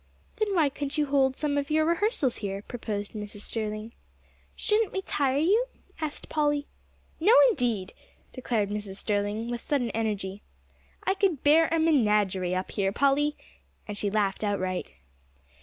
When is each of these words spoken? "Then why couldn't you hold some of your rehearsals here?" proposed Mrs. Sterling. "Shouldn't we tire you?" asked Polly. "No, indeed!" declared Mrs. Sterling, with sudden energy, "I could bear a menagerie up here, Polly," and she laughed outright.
"Then 0.37 0.55
why 0.55 0.69
couldn't 0.69 0.97
you 0.97 1.05
hold 1.05 1.37
some 1.37 1.59
of 1.59 1.69
your 1.69 1.85
rehearsals 1.85 2.37
here?" 2.37 2.63
proposed 2.63 3.13
Mrs. 3.13 3.41
Sterling. 3.41 3.93
"Shouldn't 4.55 4.91
we 4.91 5.03
tire 5.03 5.37
you?" 5.37 5.67
asked 5.99 6.27
Polly. 6.27 6.65
"No, 7.19 7.33
indeed!" 7.51 7.93
declared 8.33 8.71
Mrs. 8.71 8.95
Sterling, 8.95 9.51
with 9.51 9.61
sudden 9.61 9.91
energy, 9.91 10.41
"I 11.03 11.13
could 11.13 11.43
bear 11.43 11.67
a 11.67 11.77
menagerie 11.77 12.55
up 12.55 12.71
here, 12.71 12.91
Polly," 12.91 13.37
and 13.87 13.95
she 13.95 14.09
laughed 14.09 14.43
outright. 14.43 14.93